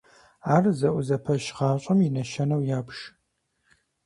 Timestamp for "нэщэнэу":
2.13-2.61